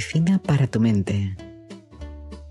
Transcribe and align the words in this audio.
Medicina 0.00 0.40
para 0.42 0.66
tu 0.66 0.80
mente. 0.80 1.36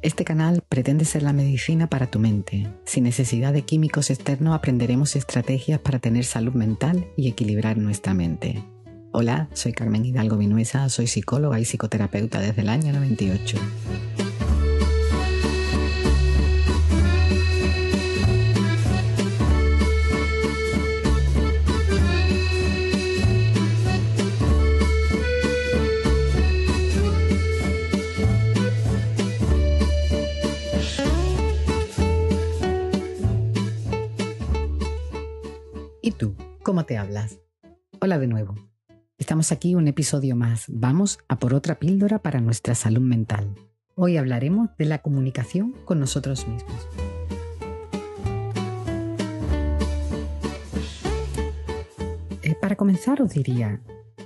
Este 0.03 0.23
canal 0.23 0.61
pretende 0.69 1.03
ser 1.03 1.23
la 1.23 1.33
medicina 1.33 1.87
para 1.87 2.05
tu 2.05 2.19
mente. 2.19 2.67
Sin 2.85 3.05
necesidad 3.05 3.53
de 3.53 3.63
químicos 3.63 4.11
externos 4.11 4.53
aprenderemos 4.53 5.15
estrategias 5.15 5.79
para 5.79 5.97
tener 5.97 6.25
salud 6.25 6.53
mental 6.53 7.07
y 7.17 7.27
equilibrar 7.27 7.79
nuestra 7.79 8.13
mente. 8.13 8.63
Hola, 9.11 9.49
soy 9.53 9.73
Carmen 9.73 10.05
Hidalgo 10.05 10.37
Vinuesa, 10.37 10.87
soy 10.89 11.07
psicóloga 11.07 11.59
y 11.59 11.65
psicoterapeuta 11.65 12.39
desde 12.39 12.61
el 12.61 12.69
año 12.69 12.93
98. 12.93 13.57
¿Y 36.09 36.11
tú? 36.11 36.33
¿Cómo 36.63 36.85
te 36.85 36.97
hablas? 36.97 37.39
Hola 38.01 38.17
de 38.17 38.25
nuevo. 38.25 38.55
Estamos 39.19 39.51
aquí 39.51 39.75
un 39.75 39.87
episodio 39.87 40.35
más. 40.35 40.65
Vamos 40.67 41.19
a 41.27 41.37
por 41.37 41.53
otra 41.53 41.77
píldora 41.77 42.17
para 42.17 42.41
nuestra 42.41 42.73
salud 42.73 43.03
mental. 43.03 43.53
Hoy 43.93 44.17
hablaremos 44.17 44.71
de 44.79 44.85
la 44.85 45.03
comunicación 45.03 45.73
con 45.85 45.99
nosotros 45.99 46.47
mismos. 46.47 46.87
Eh, 52.41 52.55
para 52.59 52.75
comenzar 52.75 53.21
os 53.21 53.29
diría, 53.29 53.79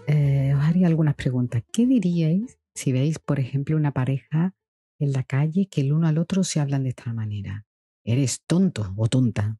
eh, 0.07 0.53
os 0.55 0.63
haría 0.63 0.87
algunas 0.87 1.15
preguntas. 1.15 1.63
¿Qué 1.73 1.85
diríais 1.85 2.59
si 2.73 2.93
veis, 2.93 3.19
por 3.19 3.41
ejemplo, 3.41 3.75
una 3.75 3.91
pareja 3.91 4.55
en 4.99 5.11
la 5.11 5.23
calle 5.23 5.67
que 5.69 5.81
el 5.81 5.91
uno 5.91 6.07
al 6.07 6.17
otro 6.17 6.45
se 6.45 6.61
hablan 6.61 6.83
de 6.83 6.89
esta 6.91 7.11
manera? 7.11 7.65
Eres 8.05 8.41
tonto 8.47 8.93
o 8.95 9.09
tonta. 9.09 9.57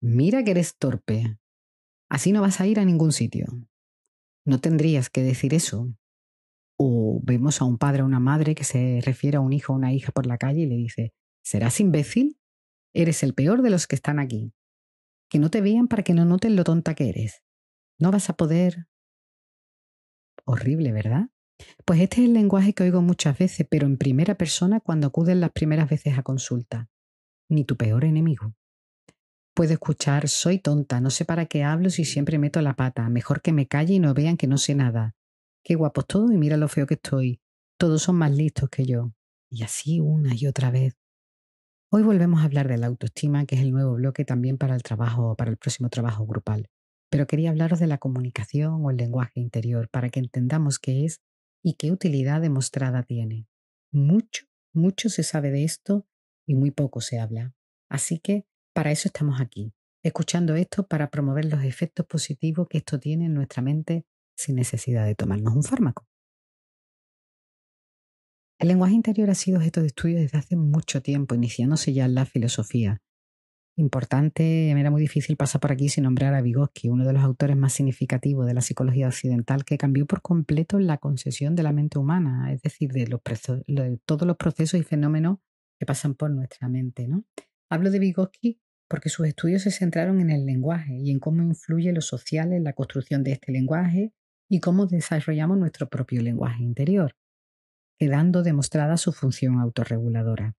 Mira 0.00 0.44
que 0.44 0.52
eres 0.52 0.76
torpe. 0.78 1.38
Así 2.08 2.32
no 2.32 2.40
vas 2.40 2.60
a 2.60 2.66
ir 2.66 2.78
a 2.78 2.84
ningún 2.84 3.12
sitio. 3.12 3.46
No 4.44 4.60
tendrías 4.60 5.10
que 5.10 5.22
decir 5.22 5.54
eso. 5.54 5.92
O 6.78 7.20
vemos 7.22 7.60
a 7.60 7.64
un 7.64 7.78
padre 7.78 8.02
o 8.02 8.06
una 8.06 8.20
madre 8.20 8.54
que 8.54 8.64
se 8.64 9.00
refiere 9.02 9.38
a 9.38 9.40
un 9.40 9.52
hijo 9.52 9.72
o 9.72 9.76
una 9.76 9.92
hija 9.92 10.12
por 10.12 10.26
la 10.26 10.38
calle 10.38 10.62
y 10.62 10.66
le 10.66 10.76
dice, 10.76 11.12
¿serás 11.42 11.80
imbécil? 11.80 12.38
Eres 12.94 13.22
el 13.22 13.34
peor 13.34 13.62
de 13.62 13.70
los 13.70 13.86
que 13.86 13.96
están 13.96 14.18
aquí. 14.18 14.52
Que 15.28 15.38
no 15.38 15.50
te 15.50 15.60
vean 15.60 15.88
para 15.88 16.02
que 16.02 16.14
no 16.14 16.24
noten 16.24 16.54
lo 16.54 16.64
tonta 16.64 16.94
que 16.94 17.08
eres. 17.08 17.42
No 17.98 18.10
vas 18.10 18.30
a 18.30 18.36
poder. 18.36 18.86
Horrible, 20.44 20.92
¿verdad? 20.92 21.30
Pues 21.84 22.00
este 22.00 22.20
es 22.20 22.28
el 22.28 22.34
lenguaje 22.34 22.74
que 22.74 22.84
oigo 22.84 23.02
muchas 23.02 23.38
veces, 23.38 23.66
pero 23.68 23.86
en 23.86 23.96
primera 23.96 24.36
persona 24.36 24.80
cuando 24.80 25.08
acuden 25.08 25.40
las 25.40 25.50
primeras 25.50 25.88
veces 25.88 26.18
a 26.18 26.22
consulta. 26.22 26.88
Ni 27.48 27.64
tu 27.64 27.76
peor 27.76 28.04
enemigo. 28.04 28.54
Puedo 29.56 29.72
escuchar, 29.72 30.28
soy 30.28 30.58
tonta, 30.58 31.00
no 31.00 31.08
sé 31.08 31.24
para 31.24 31.46
qué 31.46 31.64
hablo 31.64 31.88
si 31.88 32.04
siempre 32.04 32.38
meto 32.38 32.60
la 32.60 32.76
pata, 32.76 33.08
mejor 33.08 33.40
que 33.40 33.54
me 33.54 33.66
calle 33.66 33.94
y 33.94 33.98
no 33.98 34.12
vean 34.12 34.36
que 34.36 34.46
no 34.46 34.58
sé 34.58 34.74
nada. 34.74 35.16
Qué 35.64 35.76
guapos 35.76 36.06
todos 36.06 36.30
y 36.30 36.36
mira 36.36 36.58
lo 36.58 36.68
feo 36.68 36.86
que 36.86 36.92
estoy. 36.92 37.40
Todos 37.78 38.02
son 38.02 38.16
más 38.16 38.32
listos 38.32 38.68
que 38.68 38.84
yo. 38.84 39.14
Y 39.48 39.62
así 39.62 39.98
una 39.98 40.34
y 40.34 40.46
otra 40.46 40.70
vez. 40.70 40.98
Hoy 41.90 42.02
volvemos 42.02 42.42
a 42.42 42.44
hablar 42.44 42.68
de 42.68 42.76
la 42.76 42.88
autoestima, 42.88 43.46
que 43.46 43.54
es 43.54 43.62
el 43.62 43.72
nuevo 43.72 43.94
bloque 43.94 44.26
también 44.26 44.58
para 44.58 44.74
el 44.74 44.82
trabajo, 44.82 45.34
para 45.36 45.52
el 45.52 45.56
próximo 45.56 45.88
trabajo 45.88 46.26
grupal. 46.26 46.68
Pero 47.08 47.26
quería 47.26 47.48
hablaros 47.48 47.78
de 47.78 47.86
la 47.86 47.96
comunicación 47.96 48.84
o 48.84 48.90
el 48.90 48.98
lenguaje 48.98 49.40
interior 49.40 49.88
para 49.88 50.10
que 50.10 50.20
entendamos 50.20 50.78
qué 50.78 51.06
es 51.06 51.22
y 51.62 51.76
qué 51.76 51.92
utilidad 51.92 52.42
demostrada 52.42 53.04
tiene. 53.04 53.46
Mucho, 53.90 54.44
mucho 54.74 55.08
se 55.08 55.22
sabe 55.22 55.50
de 55.50 55.64
esto 55.64 56.06
y 56.46 56.56
muy 56.56 56.72
poco 56.72 57.00
se 57.00 57.18
habla. 57.18 57.54
Así 57.88 58.18
que 58.18 58.44
para 58.76 58.90
eso 58.90 59.08
estamos 59.08 59.40
aquí, 59.40 59.72
escuchando 60.02 60.54
esto 60.54 60.86
para 60.86 61.08
promover 61.08 61.46
los 61.46 61.64
efectos 61.64 62.04
positivos 62.04 62.68
que 62.68 62.76
esto 62.76 63.00
tiene 63.00 63.24
en 63.24 63.32
nuestra 63.32 63.62
mente 63.62 64.04
sin 64.36 64.54
necesidad 64.54 65.06
de 65.06 65.14
tomarnos 65.14 65.56
un 65.56 65.62
fármaco. 65.62 66.06
El 68.58 68.68
lenguaje 68.68 68.92
interior 68.92 69.30
ha 69.30 69.34
sido 69.34 69.56
objeto 69.56 69.80
de 69.80 69.86
estudio 69.86 70.18
desde 70.18 70.36
hace 70.36 70.56
mucho 70.56 71.00
tiempo, 71.00 71.34
iniciándose 71.34 71.94
ya 71.94 72.04
en 72.04 72.14
la 72.14 72.26
filosofía. 72.26 73.00
Importante, 73.78 74.68
era 74.70 74.90
muy 74.90 75.00
difícil 75.00 75.38
pasar 75.38 75.62
por 75.62 75.72
aquí 75.72 75.88
sin 75.88 76.04
nombrar 76.04 76.34
a 76.34 76.42
Vygotsky, 76.42 76.90
uno 76.90 77.06
de 77.06 77.14
los 77.14 77.22
autores 77.22 77.56
más 77.56 77.72
significativos 77.72 78.44
de 78.44 78.52
la 78.52 78.60
psicología 78.60 79.08
occidental, 79.08 79.64
que 79.64 79.78
cambió 79.78 80.04
por 80.04 80.20
completo 80.20 80.78
la 80.80 80.98
concesión 80.98 81.54
de 81.54 81.62
la 81.62 81.72
mente 81.72 81.98
humana, 81.98 82.52
es 82.52 82.60
decir, 82.60 82.92
de, 82.92 83.06
todos 84.04 84.26
los 84.26 84.36
procesos 84.36 84.78
y 84.78 84.82
fenómenos 84.82 85.38
que 85.78 85.86
pasan 85.86 86.14
por 86.14 86.30
nuestra 86.30 86.68
mente. 86.68 87.08
Hablo 87.70 87.90
de 87.90 87.98
Vygotsky 87.98 88.60
porque 88.88 89.08
sus 89.08 89.26
estudios 89.26 89.62
se 89.62 89.70
centraron 89.70 90.20
en 90.20 90.30
el 90.30 90.46
lenguaje 90.46 90.96
y 90.96 91.10
en 91.10 91.18
cómo 91.18 91.42
influye 91.42 91.92
lo 91.92 92.00
social 92.00 92.52
en 92.52 92.64
la 92.64 92.72
construcción 92.72 93.22
de 93.24 93.32
este 93.32 93.52
lenguaje 93.52 94.12
y 94.48 94.60
cómo 94.60 94.86
desarrollamos 94.86 95.58
nuestro 95.58 95.88
propio 95.88 96.22
lenguaje 96.22 96.62
interior, 96.62 97.16
quedando 97.98 98.42
demostrada 98.42 98.96
su 98.96 99.12
función 99.12 99.58
autorreguladora. 99.58 100.56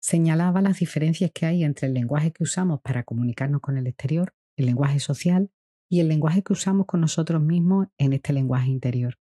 Señalaba 0.00 0.60
las 0.60 0.78
diferencias 0.78 1.32
que 1.34 1.46
hay 1.46 1.64
entre 1.64 1.88
el 1.88 1.94
lenguaje 1.94 2.30
que 2.32 2.44
usamos 2.44 2.80
para 2.80 3.02
comunicarnos 3.02 3.60
con 3.60 3.76
el 3.76 3.88
exterior, 3.88 4.34
el 4.56 4.66
lenguaje 4.66 5.00
social, 5.00 5.50
y 5.88 6.00
el 6.00 6.08
lenguaje 6.08 6.42
que 6.42 6.52
usamos 6.52 6.86
con 6.86 7.00
nosotros 7.00 7.42
mismos 7.42 7.88
en 7.98 8.12
este 8.12 8.32
lenguaje 8.32 8.70
interior. 8.70 9.18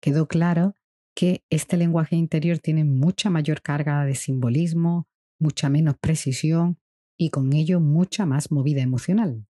Quedó 0.00 0.26
claro 0.26 0.76
que 1.14 1.44
este 1.50 1.76
lenguaje 1.76 2.16
interior 2.16 2.58
tiene 2.58 2.84
mucha 2.84 3.30
mayor 3.30 3.62
carga 3.62 4.04
de 4.04 4.14
simbolismo, 4.14 5.08
mucha 5.38 5.68
menos 5.68 5.96
precisión 5.98 6.78
y 7.22 7.30
con 7.30 7.52
ello 7.52 7.78
mucha 7.78 8.26
más 8.26 8.50
movida 8.50 8.82
emocional. 8.82 9.46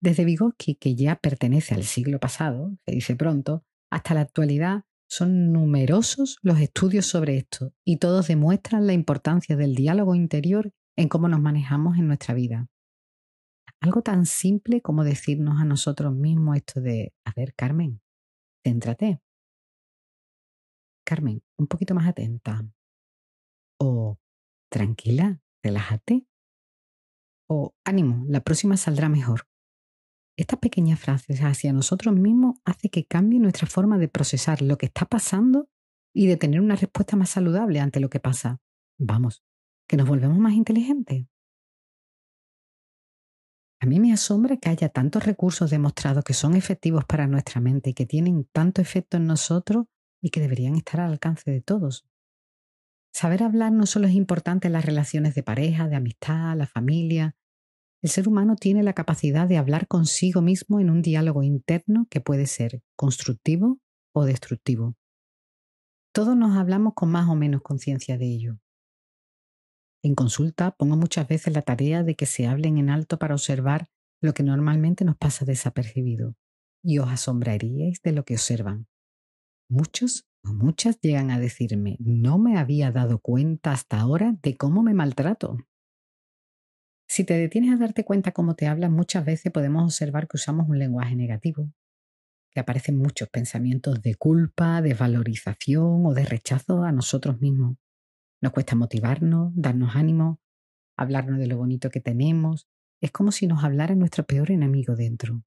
Desde 0.00 0.24
Vygotsky, 0.24 0.76
que 0.76 0.94
ya 0.94 1.16
pertenece 1.16 1.74
al 1.74 1.82
siglo 1.82 2.20
pasado, 2.20 2.78
se 2.86 2.92
dice 2.92 3.16
pronto, 3.16 3.64
hasta 3.90 4.14
la 4.14 4.20
actualidad 4.20 4.84
son 5.08 5.52
numerosos 5.52 6.38
los 6.42 6.60
estudios 6.60 7.06
sobre 7.06 7.38
esto 7.38 7.72
y 7.84 7.96
todos 7.96 8.28
demuestran 8.28 8.86
la 8.86 8.92
importancia 8.92 9.56
del 9.56 9.74
diálogo 9.74 10.14
interior 10.14 10.72
en 10.96 11.08
cómo 11.08 11.26
nos 11.26 11.40
manejamos 11.40 11.98
en 11.98 12.06
nuestra 12.06 12.34
vida. 12.34 12.68
Algo 13.80 14.02
tan 14.02 14.24
simple 14.24 14.80
como 14.80 15.02
decirnos 15.02 15.60
a 15.60 15.64
nosotros 15.64 16.14
mismos 16.14 16.56
esto 16.56 16.80
de, 16.80 17.12
a 17.24 17.32
ver, 17.34 17.52
Carmen, 17.56 18.00
céntrate. 18.64 19.20
Carmen, 21.04 21.42
un 21.58 21.66
poquito 21.66 21.96
más 21.96 22.06
atenta. 22.06 22.64
O, 23.80 24.20
tranquila, 24.70 25.40
relájate 25.64 26.28
o 27.48 27.74
ánimo, 27.84 28.24
la 28.28 28.40
próxima 28.40 28.76
saldrá 28.76 29.08
mejor. 29.08 29.46
Estas 30.36 30.58
pequeñas 30.58 31.00
frases 31.00 31.40
hacia 31.40 31.72
nosotros 31.72 32.14
mismos 32.14 32.58
hace 32.64 32.90
que 32.90 33.06
cambie 33.06 33.40
nuestra 33.40 33.66
forma 33.66 33.96
de 33.96 34.08
procesar 34.08 34.60
lo 34.60 34.76
que 34.76 34.86
está 34.86 35.06
pasando 35.06 35.70
y 36.14 36.26
de 36.26 36.36
tener 36.36 36.60
una 36.60 36.76
respuesta 36.76 37.16
más 37.16 37.30
saludable 37.30 37.80
ante 37.80 38.00
lo 38.00 38.10
que 38.10 38.20
pasa. 38.20 38.60
Vamos, 38.98 39.42
que 39.88 39.96
nos 39.96 40.08
volvemos 40.08 40.38
más 40.38 40.52
inteligentes. 40.52 41.26
A 43.80 43.86
mí 43.86 44.00
me 44.00 44.12
asombra 44.12 44.56
que 44.56 44.70
haya 44.70 44.88
tantos 44.88 45.24
recursos 45.24 45.70
demostrados 45.70 46.24
que 46.24 46.34
son 46.34 46.56
efectivos 46.56 47.04
para 47.04 47.26
nuestra 47.26 47.60
mente 47.60 47.90
y 47.90 47.94
que 47.94 48.06
tienen 48.06 48.44
tanto 48.52 48.80
efecto 48.80 49.16
en 49.16 49.26
nosotros 49.26 49.86
y 50.22 50.30
que 50.30 50.40
deberían 50.40 50.76
estar 50.76 51.00
al 51.00 51.12
alcance 51.12 51.50
de 51.50 51.60
todos. 51.60 52.06
Saber 53.16 53.42
hablar 53.44 53.72
no 53.72 53.86
solo 53.86 54.08
es 54.08 54.12
importante 54.12 54.66
en 54.66 54.74
las 54.74 54.84
relaciones 54.84 55.34
de 55.34 55.42
pareja, 55.42 55.88
de 55.88 55.96
amistad, 55.96 56.54
la 56.54 56.66
familia. 56.66 57.34
El 58.02 58.10
ser 58.10 58.28
humano 58.28 58.56
tiene 58.56 58.82
la 58.82 58.92
capacidad 58.92 59.48
de 59.48 59.56
hablar 59.56 59.88
consigo 59.88 60.42
mismo 60.42 60.80
en 60.80 60.90
un 60.90 61.00
diálogo 61.00 61.42
interno 61.42 62.06
que 62.10 62.20
puede 62.20 62.46
ser 62.46 62.82
constructivo 62.94 63.80
o 64.12 64.26
destructivo. 64.26 64.98
Todos 66.12 66.36
nos 66.36 66.58
hablamos 66.58 66.92
con 66.92 67.10
más 67.10 67.26
o 67.30 67.34
menos 67.34 67.62
conciencia 67.62 68.18
de 68.18 68.26
ello. 68.26 68.58
En 70.02 70.14
consulta 70.14 70.72
pongo 70.72 70.98
muchas 70.98 71.26
veces 71.26 71.54
la 71.54 71.62
tarea 71.62 72.02
de 72.02 72.16
que 72.16 72.26
se 72.26 72.46
hablen 72.46 72.76
en 72.76 72.90
alto 72.90 73.18
para 73.18 73.34
observar 73.34 73.88
lo 74.20 74.34
que 74.34 74.42
normalmente 74.42 75.06
nos 75.06 75.16
pasa 75.16 75.46
desapercibido, 75.46 76.36
y 76.84 76.98
os 76.98 77.08
asombraríais 77.08 78.02
de 78.02 78.12
lo 78.12 78.26
que 78.26 78.34
observan. 78.34 78.88
Muchos 79.70 80.28
muchas 80.52 81.00
llegan 81.00 81.30
a 81.30 81.38
decirme, 81.38 81.96
no 82.00 82.38
me 82.38 82.58
había 82.58 82.90
dado 82.92 83.18
cuenta 83.18 83.72
hasta 83.72 84.00
ahora 84.00 84.36
de 84.42 84.56
cómo 84.56 84.82
me 84.82 84.94
maltrato. 84.94 85.58
Si 87.08 87.24
te 87.24 87.34
detienes 87.34 87.72
a 87.72 87.76
darte 87.76 88.04
cuenta 88.04 88.32
cómo 88.32 88.56
te 88.56 88.66
hablas, 88.66 88.90
muchas 88.90 89.24
veces 89.24 89.52
podemos 89.52 89.84
observar 89.84 90.28
que 90.28 90.36
usamos 90.36 90.68
un 90.68 90.78
lenguaje 90.78 91.14
negativo, 91.14 91.70
que 92.50 92.60
aparecen 92.60 92.98
muchos 92.98 93.28
pensamientos 93.28 94.02
de 94.02 94.14
culpa, 94.16 94.82
desvalorización 94.82 96.04
o 96.04 96.14
de 96.14 96.24
rechazo 96.24 96.82
a 96.82 96.92
nosotros 96.92 97.40
mismos. 97.40 97.76
Nos 98.42 98.52
cuesta 98.52 98.74
motivarnos, 98.74 99.52
darnos 99.54 99.94
ánimo, 99.94 100.40
hablarnos 100.96 101.38
de 101.38 101.46
lo 101.46 101.56
bonito 101.56 101.90
que 101.90 102.00
tenemos. 102.00 102.66
Es 103.00 103.12
como 103.12 103.30
si 103.30 103.46
nos 103.46 103.62
hablara 103.62 103.94
nuestro 103.94 104.24
peor 104.24 104.50
enemigo 104.50 104.96
dentro. 104.96 105.42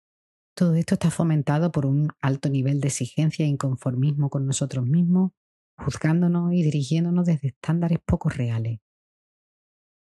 Todo 0.55 0.75
esto 0.75 0.95
está 0.95 1.09
fomentado 1.09 1.71
por 1.71 1.85
un 1.85 2.09
alto 2.21 2.49
nivel 2.49 2.81
de 2.81 2.89
exigencia 2.89 3.45
e 3.45 3.49
inconformismo 3.49 4.29
con 4.29 4.45
nosotros 4.45 4.85
mismos, 4.85 5.31
juzgándonos 5.77 6.53
y 6.53 6.63
dirigiéndonos 6.63 7.25
desde 7.25 7.49
estándares 7.49 7.99
poco 8.05 8.29
reales. 8.29 8.79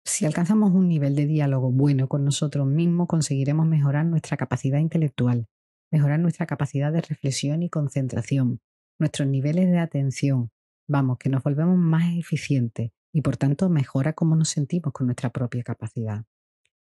Si 0.06 0.26
alcanzamos 0.26 0.74
un 0.74 0.88
nivel 0.88 1.16
de 1.16 1.28
diálogo 1.28 1.72
bueno 1.72 2.08
con 2.08 2.26
nosotros 2.26 2.66
mismos, 2.66 3.08
conseguiremos 3.08 3.68
mejorar 3.68 4.06
nuestra 4.06 4.38
capacidad 4.38 4.80
intelectual, 4.80 5.48
mejorar 5.92 6.20
nuestra 6.20 6.48
capacidad 6.48 6.92
de 6.92 7.02
reflexión 7.02 7.62
y 7.62 7.70
concentración, 7.70 8.60
nuestros 8.98 9.28
niveles 9.28 9.70
de 9.70 9.80
atención, 9.80 10.52
vamos, 10.88 11.20
que 11.20 11.30
nos 11.30 11.44
volvemos 11.44 11.78
más 11.78 12.18
eficientes 12.18 12.92
y 13.14 13.22
por 13.22 13.38
tanto 13.38 13.70
mejora 13.70 14.14
cómo 14.14 14.36
nos 14.36 14.50
sentimos 14.50 14.94
con 14.94 15.08
nuestra 15.08 15.30
propia 15.30 15.64
capacidad. 15.64 16.26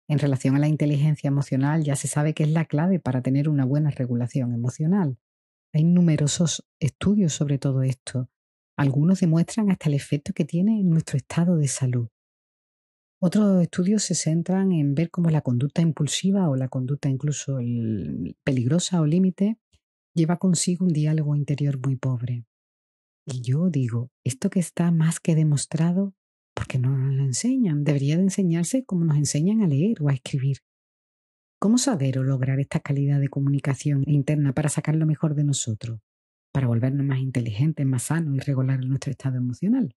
En 0.08 0.20
relación 0.20 0.56
a 0.56 0.60
la 0.60 0.68
inteligencia 0.68 1.28
emocional, 1.28 1.84
ya 1.84 1.96
se 1.96 2.08
sabe 2.08 2.34
que 2.34 2.44
es 2.44 2.50
la 2.50 2.66
clave 2.66 3.00
para 3.00 3.22
tener 3.22 3.48
una 3.48 3.66
buena 3.66 3.90
regulación 3.90 4.54
emocional. 4.54 5.18
Hay 5.74 5.84
numerosos 5.84 6.66
estudios 6.80 7.34
sobre 7.34 7.58
todo 7.58 7.84
esto. 7.84 8.30
Algunos 8.78 9.22
demuestran 9.22 9.72
hasta 9.72 9.90
el 9.90 9.96
efecto 9.96 10.34
que 10.34 10.46
tiene 10.46 10.80
en 10.80 10.90
nuestro 10.90 11.18
estado 11.18 11.58
de 11.58 11.68
salud. 11.68 12.10
Otros 13.22 13.62
estudios 13.62 14.04
se 14.04 14.16
centran 14.16 14.74
en 14.74 14.96
ver 14.96 15.10
cómo 15.10 15.30
la 15.30 15.42
conducta 15.42 15.82
impulsiva 15.82 16.50
o 16.50 16.58
la 16.58 16.68
conducta 16.68 17.08
incluso 17.08 17.60
peligrosa 18.44 19.00
o 19.00 19.06
límite 19.06 19.58
lleva 20.14 20.38
consigo 20.38 20.86
un 20.86 20.92
diálogo 20.92 21.36
interior 21.36 21.80
muy 21.80 21.96
pobre. 21.96 22.46
Y 23.26 23.42
yo 23.42 23.70
digo, 23.70 24.12
esto 24.26 24.50
que 24.50 24.60
está 24.60 24.92
más 24.92 25.22
que 25.22 25.36
demostrado, 25.36 26.14
¿por 26.54 26.68
qué 26.68 26.80
no 26.80 26.98
nos 26.98 27.14
lo 27.14 27.24
enseñan? 27.24 27.84
Debería 27.84 28.18
de 28.18 28.24
enseñarse 28.24 28.86
como 28.86 29.06
nos 29.06 29.18
enseñan 29.18 29.62
a 29.62 29.68
leer 29.68 30.02
o 30.02 30.10
a 30.10 30.14
escribir. 30.14 30.58
¿Cómo 31.60 31.78
saber 31.78 32.20
o 32.20 32.24
lograr 32.24 32.60
esta 32.60 32.82
calidad 32.82 33.20
de 33.20 33.30
comunicación 33.30 34.04
interna 34.06 34.54
para 34.54 34.70
sacar 34.70 34.96
lo 34.96 35.06
mejor 35.06 35.34
de 35.34 35.46
nosotros? 35.46 36.00
Para 36.52 36.68
volvernos 36.68 37.06
más 37.06 37.20
inteligentes, 37.20 37.86
más 37.86 38.04
sanos 38.04 38.36
y 38.36 38.40
regular 38.40 38.84
nuestro 38.84 39.12
estado 39.12 39.38
emocional. 39.38 39.96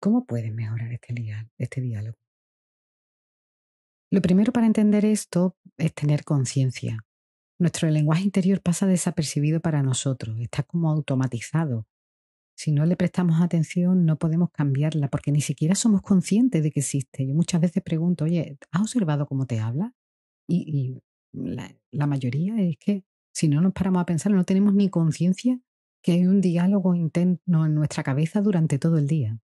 ¿Cómo 0.00 0.26
puedes 0.26 0.52
mejorar 0.52 0.92
este, 0.92 1.14
este 1.58 1.80
diálogo? 1.80 2.18
Lo 4.10 4.22
primero 4.22 4.52
para 4.52 4.66
entender 4.66 5.04
esto 5.04 5.56
es 5.76 5.92
tener 5.94 6.24
conciencia. 6.24 7.04
Nuestro 7.60 7.90
lenguaje 7.90 8.22
interior 8.22 8.62
pasa 8.62 8.86
desapercibido 8.86 9.60
para 9.60 9.82
nosotros, 9.82 10.38
está 10.40 10.62
como 10.62 10.90
automatizado. 10.90 11.86
Si 12.58 12.72
no 12.72 12.84
le 12.86 12.96
prestamos 12.96 13.40
atención, 13.40 14.04
no 14.04 14.18
podemos 14.18 14.50
cambiarla 14.50 15.06
porque 15.06 15.30
ni 15.30 15.40
siquiera 15.40 15.76
somos 15.76 16.02
conscientes 16.02 16.60
de 16.60 16.72
que 16.72 16.80
existe. 16.80 17.24
Yo 17.24 17.32
muchas 17.32 17.60
veces 17.60 17.84
pregunto, 17.84 18.24
oye, 18.24 18.58
¿has 18.72 18.80
observado 18.82 19.26
cómo 19.26 19.46
te 19.46 19.60
habla? 19.60 19.94
Y, 20.48 21.00
la, 21.32 22.06
mayoría 22.08 22.60
es 22.60 22.76
que 22.76 23.04
si 23.32 23.46
no 23.46 23.60
nos 23.60 23.72
paramos 23.74 24.02
a 24.02 24.06
pensar, 24.06 24.32
no 24.32 24.42
tenemos 24.42 24.74
ni 24.74 24.88
conciencia 24.88 25.60
que 26.02 26.10
hay 26.10 26.26
un 26.26 26.40
diálogo 26.40 26.96
interno 26.96 27.64
en 27.64 27.76
nuestra 27.76 28.02
cabeza 28.02 28.40
durante 28.40 28.80
todo 28.80 28.98
el 28.98 29.06
día. 29.06 29.38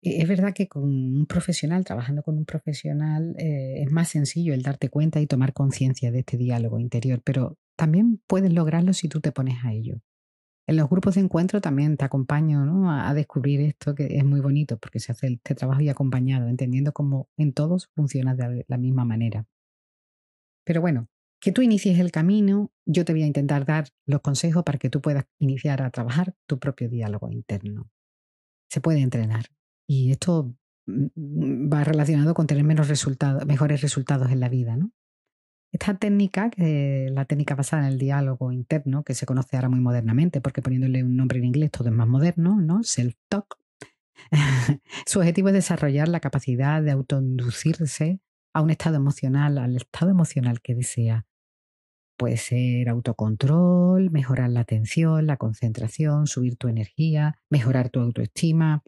E, 0.00 0.22
es 0.22 0.26
verdad 0.26 0.54
que 0.54 0.68
con 0.68 0.84
un 0.84 1.26
profesional, 1.26 1.84
trabajando 1.84 2.22
con 2.22 2.38
un 2.38 2.46
profesional, 2.46 3.36
eh, 3.38 3.82
es 3.82 3.90
más 3.90 4.08
sencillo 4.08 4.54
el 4.54 4.62
darte 4.62 4.88
cuenta 4.88 5.20
y 5.20 5.26
tomar 5.26 5.52
conciencia 5.52 6.10
de 6.10 6.20
este 6.20 6.38
diálogo 6.38 6.78
interior, 6.78 7.20
pero 7.22 7.58
también 7.76 8.22
puedes 8.26 8.54
lograrlo 8.54 8.94
si 8.94 9.06
tú 9.06 9.20
te 9.20 9.32
pones 9.32 9.62
a 9.66 9.74
ello. 9.74 10.00
En 10.68 10.76
los 10.76 10.90
grupos 10.90 11.14
de 11.14 11.20
encuentro 11.20 11.60
también 11.60 11.96
te 11.96 12.04
acompaño 12.04 12.90
a, 12.90 13.14
descubrir 13.14 13.60
esto 13.60 13.94
que 13.94 14.16
es 14.16 14.24
muy 14.24 14.40
bonito 14.40 14.78
porque 14.78 14.98
se 14.98 15.12
hace 15.12 15.28
este 15.28 15.54
trabajo 15.54 15.80
y 15.80 15.88
acompañado, 15.88 16.48
entendiendo 16.48 16.92
cómo 16.92 17.28
en 17.36 17.52
todos 17.52 17.88
funciona 17.94 18.34
de 18.34 18.64
la 18.66 18.76
misma 18.76 19.04
manera. 19.04 19.46
Pero 20.64 20.80
bueno, 20.80 21.08
que 21.40 21.52
tú 21.52 21.62
inicies 21.62 22.00
el 22.00 22.10
camino, 22.10 22.72
yo 22.84 23.04
te 23.04 23.12
voy 23.12 23.22
a 23.22 23.26
intentar 23.26 23.64
dar 23.64 23.88
los 24.06 24.20
consejos 24.20 24.64
para 24.64 24.78
que 24.78 24.90
tú 24.90 25.00
puedas 25.00 25.26
iniciar 25.38 25.82
a 25.82 25.90
trabajar 25.90 26.34
tu 26.46 26.58
propio 26.58 26.88
diálogo 26.88 27.30
interno. 27.30 27.88
Se 28.68 28.80
puede 28.80 29.00
entrenar. 29.00 29.46
Y 29.86 30.10
esto 30.10 30.56
mm, 30.86 31.06
mm, 31.14 31.72
va 31.72 31.84
relacionado 31.84 32.34
con 32.34 32.48
tener 32.48 32.64
menos 32.64 32.88
resultados, 32.88 33.46
mejores 33.46 33.82
resultados 33.82 34.32
en 34.32 34.40
la 34.40 34.48
vida, 34.48 34.76
¿no? 34.76 34.90
Esta 35.78 35.92
técnica, 35.92 36.48
que 36.48 37.10
la 37.12 37.26
técnica 37.26 37.54
basada 37.54 37.86
en 37.86 37.92
el 37.92 37.98
diálogo 37.98 38.50
interno, 38.50 39.04
que 39.04 39.12
se 39.12 39.26
conoce 39.26 39.56
ahora 39.56 39.68
muy 39.68 39.80
modernamente, 39.80 40.40
porque 40.40 40.62
poniéndole 40.62 41.04
un 41.04 41.16
nombre 41.16 41.38
en 41.38 41.44
inglés 41.44 41.70
todo 41.70 41.90
es 41.90 41.94
más 41.94 42.08
moderno, 42.08 42.58
¿no? 42.58 42.82
Self-talk. 42.82 43.58
Su 45.06 45.18
objetivo 45.18 45.48
es 45.48 45.54
desarrollar 45.54 46.08
la 46.08 46.20
capacidad 46.20 46.82
de 46.82 46.92
autoinducirse 46.92 48.22
a 48.54 48.62
un 48.62 48.70
estado 48.70 48.96
emocional, 48.96 49.58
al 49.58 49.76
estado 49.76 50.10
emocional 50.10 50.62
que 50.62 50.74
desea. 50.74 51.26
Puede 52.16 52.38
ser 52.38 52.88
autocontrol, 52.88 54.10
mejorar 54.10 54.48
la 54.48 54.60
atención, 54.60 55.26
la 55.26 55.36
concentración, 55.36 56.26
subir 56.26 56.56
tu 56.56 56.68
energía, 56.68 57.36
mejorar 57.50 57.90
tu 57.90 58.00
autoestima, 58.00 58.82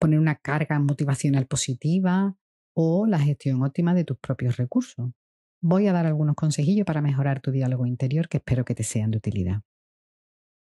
poner 0.00 0.18
una 0.18 0.36
carga 0.36 0.78
motivacional 0.78 1.46
positiva 1.46 2.34
o 2.74 3.06
la 3.06 3.18
gestión 3.18 3.62
óptima 3.62 3.92
de 3.92 4.04
tus 4.04 4.16
propios 4.16 4.56
recursos. 4.56 5.10
Voy 5.62 5.86
a 5.86 5.92
dar 5.92 6.06
algunos 6.06 6.34
consejillos 6.34 6.84
para 6.84 7.00
mejorar 7.00 7.40
tu 7.40 7.52
diálogo 7.52 7.86
interior 7.86 8.28
que 8.28 8.38
espero 8.38 8.64
que 8.64 8.74
te 8.74 8.82
sean 8.82 9.12
de 9.12 9.18
utilidad. 9.18 9.62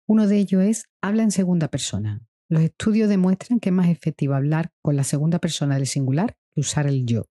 Uno 0.08 0.26
de 0.26 0.38
ellos 0.38 0.62
es 0.62 0.84
habla 1.00 1.22
en 1.22 1.30
segunda 1.30 1.68
persona. 1.68 2.20
Los 2.50 2.62
estudios 2.62 3.08
demuestran 3.08 3.60
que 3.60 3.68
es 3.68 3.74
más 3.74 3.88
efectivo 3.88 4.34
hablar 4.34 4.72
con 4.82 4.96
la 4.96 5.04
segunda 5.04 5.38
persona 5.38 5.76
del 5.76 5.86
singular 5.86 6.36
que 6.52 6.60
usar 6.60 6.86
el 6.86 7.06
yo. 7.06 7.26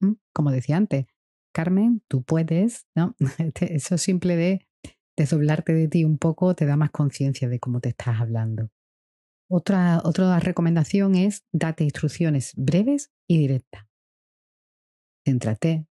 ¿Mm? 0.00 0.12
Como 0.32 0.52
decía 0.52 0.76
antes, 0.76 1.06
Carmen, 1.52 2.02
tú 2.08 2.22
puedes, 2.22 2.86
¿no? 2.94 3.16
Este, 3.38 3.74
eso 3.74 3.98
simple 3.98 4.36
de 4.36 4.66
desdoblarte 5.16 5.74
de 5.74 5.88
ti 5.88 6.04
un 6.04 6.18
poco 6.18 6.54
te 6.54 6.66
da 6.66 6.76
más 6.76 6.90
conciencia 6.90 7.48
de 7.48 7.58
cómo 7.58 7.80
te 7.80 7.90
estás 7.90 8.20
hablando. 8.20 8.70
Otra, 9.50 10.00
otra 10.04 10.38
recomendación 10.38 11.14
es 11.14 11.44
date 11.52 11.84
instrucciones 11.84 12.52
breves 12.56 13.10
y 13.28 13.38
directas. 13.38 13.86
Céntrate, 15.26 15.86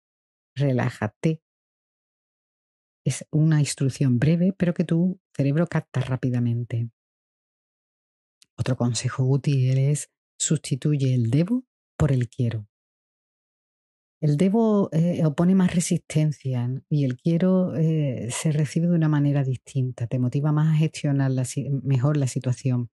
relájate. 0.61 1.43
Es 3.05 3.27
una 3.31 3.61
instrucción 3.61 4.19
breve, 4.19 4.55
pero 4.57 4.75
que 4.75 4.85
tu 4.85 5.21
cerebro 5.35 5.67
capta 5.67 6.01
rápidamente. 6.01 6.91
Otro 8.57 8.77
consejo 8.77 9.25
útil 9.25 9.79
es 9.79 10.11
sustituye 10.39 11.15
el 11.15 11.31
debo 11.31 11.65
por 11.97 12.13
el 12.13 12.29
quiero. 12.29 12.69
El 14.23 14.37
debo 14.37 14.91
eh, 14.93 15.25
opone 15.25 15.55
más 15.55 15.75
resistencia 15.75 16.69
y 16.91 17.05
el 17.05 17.17
quiero 17.17 17.75
eh, 17.75 18.29
se 18.31 18.53
recibe 18.53 18.87
de 18.87 18.95
una 18.95 19.09
manera 19.09 19.45
distinta, 19.45 20.07
te 20.07 20.19
motiva 20.19 20.53
más 20.53 20.75
a 20.75 20.77
gestionar 20.77 21.33
mejor 21.83 22.19
la 22.19 22.27
situación. 22.27 22.91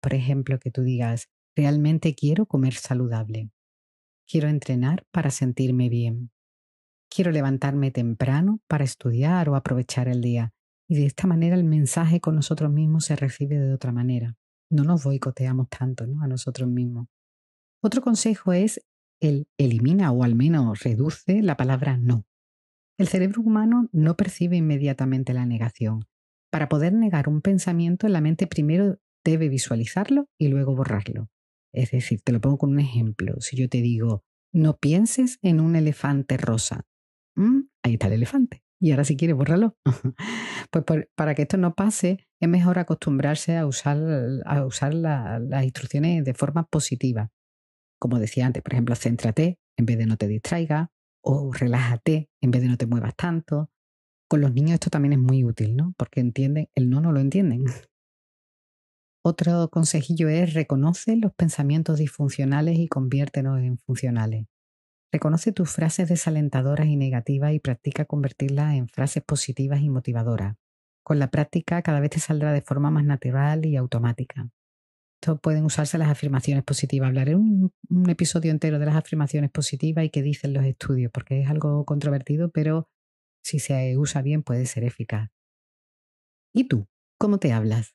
Por 0.00 0.14
ejemplo, 0.14 0.58
que 0.58 0.70
tú 0.70 0.82
digas, 0.82 1.28
realmente 1.54 2.14
quiero 2.14 2.46
comer 2.46 2.72
saludable. 2.72 3.50
Quiero 4.26 4.48
entrenar 4.48 5.04
para 5.10 5.30
sentirme 5.30 5.90
bien. 5.90 6.30
Quiero 7.14 7.30
levantarme 7.30 7.90
temprano 7.90 8.60
para 8.66 8.84
estudiar 8.84 9.50
o 9.50 9.54
aprovechar 9.54 10.08
el 10.08 10.22
día. 10.22 10.54
Y 10.88 10.96
de 10.96 11.04
esta 11.04 11.26
manera 11.26 11.54
el 11.56 11.64
mensaje 11.64 12.20
con 12.20 12.36
nosotros 12.36 12.72
mismos 12.72 13.04
se 13.04 13.16
recibe 13.16 13.58
de 13.58 13.74
otra 13.74 13.92
manera. 13.92 14.34
No 14.70 14.84
nos 14.84 15.04
boicoteamos 15.04 15.68
tanto 15.68 16.06
¿no? 16.06 16.22
a 16.22 16.26
nosotros 16.26 16.70
mismos. 16.70 17.08
Otro 17.82 18.00
consejo 18.00 18.54
es 18.54 18.82
el 19.20 19.46
elimina 19.58 20.10
o 20.10 20.24
al 20.24 20.34
menos 20.34 20.82
reduce 20.84 21.42
la 21.42 21.58
palabra 21.58 21.98
no. 21.98 22.24
El 22.96 23.08
cerebro 23.08 23.42
humano 23.42 23.90
no 23.92 24.16
percibe 24.16 24.56
inmediatamente 24.56 25.34
la 25.34 25.44
negación. 25.44 26.06
Para 26.50 26.70
poder 26.70 26.94
negar 26.94 27.28
un 27.28 27.42
pensamiento, 27.42 28.08
la 28.08 28.22
mente 28.22 28.46
primero 28.46 28.98
debe 29.22 29.50
visualizarlo 29.50 30.30
y 30.38 30.48
luego 30.48 30.74
borrarlo. 30.74 31.28
Es 31.74 31.90
decir, 31.90 32.22
te 32.22 32.32
lo 32.32 32.40
pongo 32.40 32.56
con 32.56 32.70
un 32.70 32.80
ejemplo. 32.80 33.38
Si 33.40 33.56
yo 33.56 33.68
te 33.68 33.82
digo, 33.82 34.24
no 34.50 34.78
pienses 34.78 35.38
en 35.42 35.60
un 35.60 35.76
elefante 35.76 36.36
rosa, 36.36 36.86
ahí 37.82 37.94
está 37.94 38.08
el 38.08 38.14
elefante. 38.14 38.62
Y 38.80 38.90
ahora 38.90 39.04
si 39.04 39.16
quieres, 39.16 39.36
bórralo. 39.36 39.76
pues 40.70 40.84
para 41.14 41.34
que 41.34 41.42
esto 41.42 41.56
no 41.56 41.74
pase, 41.74 42.26
es 42.40 42.48
mejor 42.48 42.78
acostumbrarse 42.78 43.56
a 43.56 43.66
usar, 43.66 43.98
a 44.44 44.66
usar 44.66 44.94
las 44.94 45.62
instrucciones 45.62 46.24
de 46.24 46.34
forma 46.34 46.64
positiva. 46.64 47.30
Como 48.00 48.18
decía 48.18 48.46
antes, 48.46 48.62
por 48.62 48.72
ejemplo, 48.72 48.96
céntrate 48.96 49.60
en 49.76 49.86
vez 49.86 49.98
de 49.98 50.06
no 50.06 50.16
te 50.16 50.26
distraiga 50.26 50.90
o 51.22 51.52
relájate 51.52 52.28
en 52.40 52.50
vez 52.50 52.62
de 52.62 52.68
no 52.68 52.76
te 52.76 52.86
muevas 52.86 53.14
tanto. 53.14 53.70
Con 54.28 54.40
los 54.40 54.52
niños 54.52 54.72
esto 54.72 54.90
también 54.90 55.12
es 55.12 55.20
muy 55.20 55.44
útil, 55.44 55.76
¿no? 55.76 55.94
Porque 55.96 56.20
entienden, 56.20 56.68
el 56.74 56.90
no 56.90 57.00
no 57.00 57.12
lo 57.12 57.20
entienden. 57.20 57.64
Otro 59.24 59.68
consejillo 59.70 60.28
es 60.28 60.52
reconoce 60.54 61.16
los 61.16 61.32
pensamientos 61.32 61.98
disfuncionales 61.98 62.76
y 62.78 62.88
conviértelos 62.88 63.60
en 63.60 63.78
funcionales. 63.78 64.46
Reconoce 65.12 65.52
tus 65.52 65.70
frases 65.70 66.08
desalentadoras 66.08 66.86
y 66.86 66.96
negativas 66.96 67.52
y 67.52 67.60
practica 67.60 68.06
convertirlas 68.06 68.74
en 68.74 68.88
frases 68.88 69.22
positivas 69.22 69.82
y 69.82 69.90
motivadoras. 69.90 70.56
Con 71.04 71.18
la 71.18 71.30
práctica 71.30 71.82
cada 71.82 72.00
vez 72.00 72.10
te 72.10 72.20
saldrá 72.20 72.52
de 72.52 72.62
forma 72.62 72.90
más 72.90 73.04
natural 73.04 73.66
y 73.66 73.76
automática. 73.76 74.48
Esto 75.20 75.36
pueden 75.38 75.64
usarse 75.64 75.98
las 75.98 76.08
afirmaciones 76.08 76.64
positivas. 76.64 77.08
Hablaré 77.08 77.36
un, 77.36 77.72
un 77.90 78.10
episodio 78.10 78.50
entero 78.50 78.78
de 78.78 78.86
las 78.86 78.96
afirmaciones 78.96 79.50
positivas 79.50 80.04
y 80.04 80.10
qué 80.10 80.22
dicen 80.22 80.54
los 80.54 80.64
estudios, 80.64 81.12
porque 81.12 81.42
es 81.42 81.50
algo 81.50 81.84
controvertido, 81.84 82.50
pero 82.50 82.88
si 83.44 83.58
se 83.58 83.96
usa 83.98 84.22
bien 84.22 84.42
puede 84.42 84.64
ser 84.66 84.82
eficaz. 84.82 85.30
¿Y 86.54 86.64
tú? 86.64 86.88
¿Cómo 87.18 87.38
te 87.38 87.52
hablas? 87.52 87.94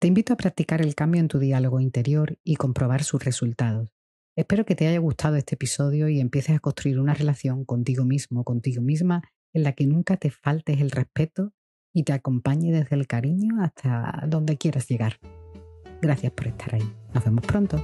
Te 0.00 0.06
invito 0.06 0.34
a 0.34 0.36
practicar 0.36 0.82
el 0.82 0.94
cambio 0.94 1.20
en 1.20 1.28
tu 1.28 1.38
diálogo 1.38 1.80
interior 1.80 2.38
y 2.44 2.56
comprobar 2.56 3.02
sus 3.02 3.24
resultados. 3.24 3.97
Espero 4.38 4.64
que 4.64 4.76
te 4.76 4.86
haya 4.86 5.00
gustado 5.00 5.34
este 5.34 5.56
episodio 5.56 6.08
y 6.08 6.20
empieces 6.20 6.54
a 6.54 6.60
construir 6.60 7.00
una 7.00 7.12
relación 7.12 7.64
contigo 7.64 8.04
mismo, 8.04 8.44
contigo 8.44 8.80
misma, 8.80 9.20
en 9.52 9.64
la 9.64 9.72
que 9.72 9.84
nunca 9.84 10.16
te 10.16 10.30
faltes 10.30 10.80
el 10.80 10.92
respeto 10.92 11.54
y 11.92 12.04
te 12.04 12.12
acompañe 12.12 12.70
desde 12.70 12.94
el 12.94 13.08
cariño 13.08 13.60
hasta 13.60 14.22
donde 14.28 14.56
quieras 14.56 14.86
llegar. 14.86 15.18
Gracias 16.00 16.30
por 16.30 16.46
estar 16.46 16.72
ahí. 16.72 16.88
Nos 17.12 17.24
vemos 17.24 17.44
pronto. 17.46 17.82